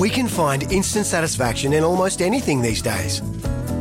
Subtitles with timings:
[0.00, 3.20] We can find instant satisfaction in almost anything these days.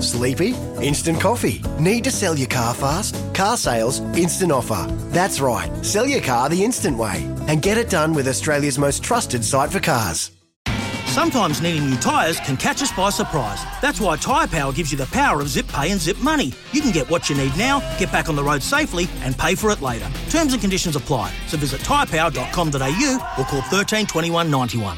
[0.01, 0.53] Sleepy?
[0.81, 1.61] Instant coffee.
[1.79, 3.15] Need to sell your car fast?
[3.33, 4.85] Car sales, instant offer.
[5.11, 9.01] That's right, sell your car the instant way and get it done with Australia's most
[9.01, 10.31] trusted site for cars.
[11.05, 13.63] Sometimes needing new tyres can catch us by surprise.
[13.81, 16.51] That's why Tyre Power gives you the power of zip pay and zip money.
[16.73, 19.55] You can get what you need now, get back on the road safely, and pay
[19.55, 20.09] for it later.
[20.29, 21.31] Terms and conditions apply.
[21.47, 24.97] So visit tyrepower.com.au or call 13 21 91.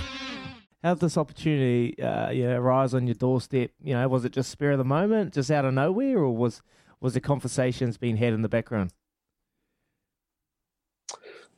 [0.84, 3.72] How did this opportunity, uh, you know, arise on your doorstep?
[3.84, 6.62] You know, was it just spur of the moment, just out of nowhere, or was
[7.00, 8.92] was the conversations being had in the background?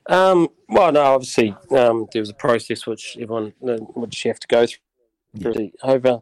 [0.08, 4.40] Um, well, no, obviously um, there was a process which everyone uh, which you have
[4.40, 4.66] to go
[5.40, 5.70] through yeah.
[5.84, 6.20] over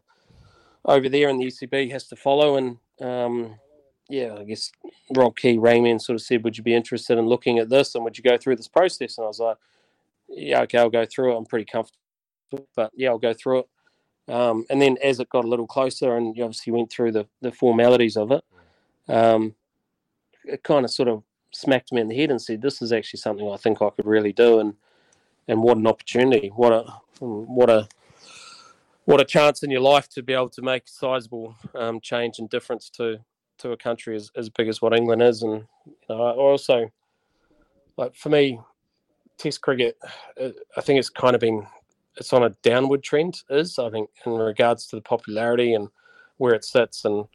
[0.84, 2.56] over there, and the ECB has to follow.
[2.56, 3.56] And um,
[4.08, 4.70] yeah, I guess
[5.16, 7.68] Rob Key rang me and sort of said, "Would you be interested in looking at
[7.68, 7.94] this?
[7.94, 9.56] And would you go through this process?" And I was like,
[10.28, 11.38] "Yeah, okay, I'll go through it.
[11.38, 11.98] I'm pretty comfortable,
[12.74, 13.68] but yeah, I'll go through it."
[14.28, 17.26] Um, and then as it got a little closer, and you obviously went through the
[17.40, 18.44] the formalities of it,
[19.08, 19.54] um,
[20.44, 21.22] it kind of sort of
[21.52, 24.06] smacked me in the head and said, "This is actually something I think I could
[24.06, 24.74] really do," and
[25.48, 26.48] and what an opportunity!
[26.48, 26.82] What a
[27.20, 27.88] what a
[29.04, 32.48] what a chance in your life to be able to make sizable um, change and
[32.48, 33.18] difference to
[33.58, 36.90] to a country as, as big as what England is, and you know, I also
[37.96, 38.60] like for me,
[39.38, 39.96] Test cricket,
[40.40, 41.66] uh, I think it's kind of been
[42.16, 43.42] it's on a downward trend.
[43.50, 45.88] Is I think in regards to the popularity and
[46.36, 47.26] where it sits, and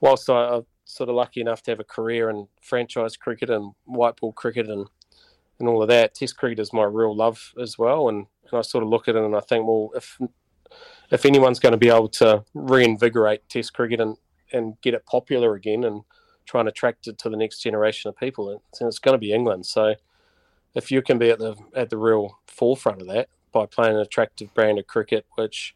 [0.00, 4.16] whilst I'm sort of lucky enough to have a career in franchise cricket and white
[4.16, 4.86] ball cricket and
[5.58, 6.14] and all of that.
[6.14, 9.16] Test cricket is my real love as well, and, and I sort of look at
[9.16, 10.18] it and I think, well, if
[11.10, 14.16] if anyone's going to be able to reinvigorate Test cricket and
[14.52, 16.02] and get it popular again and
[16.46, 19.32] try and attract it to the next generation of people, it's, it's going to be
[19.32, 19.64] England.
[19.66, 19.94] So
[20.74, 24.02] if you can be at the at the real forefront of that by playing an
[24.02, 25.74] attractive brand of cricket, which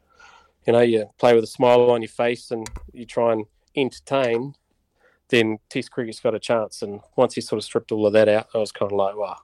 [0.66, 4.54] you know you play with a smile on your face and you try and entertain
[5.28, 6.82] then Test cricket's got a chance.
[6.82, 9.16] And once he sort of stripped all of that out, I was kind of like,
[9.16, 9.38] wow,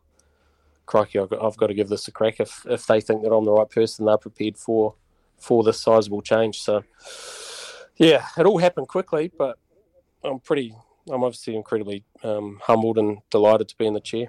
[0.87, 2.41] crikey, I've got, I've got to give this a crack.
[2.41, 4.95] If if they think that I'm the right person, they're prepared for
[5.39, 6.61] for this sizable change.
[6.61, 6.85] So,
[7.97, 9.59] yeah, it all happened quickly, but
[10.23, 10.75] I'm pretty,
[11.11, 14.29] I'm obviously incredibly um, humbled and delighted to be in the chair.